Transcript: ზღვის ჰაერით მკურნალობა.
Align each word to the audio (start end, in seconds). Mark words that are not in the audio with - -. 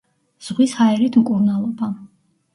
ზღვის 0.45 0.73
ჰაერით 0.79 1.19
მკურნალობა. 1.25 1.93